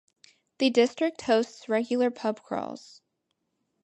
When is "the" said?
0.57-0.71